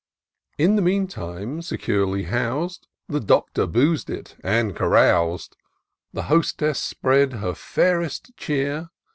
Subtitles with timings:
[0.57, 5.55] In the meantime, securely hous'd, The Doctor booz'd it, and carous'd.
[6.11, 8.89] The Hostess spread her fairest cheer.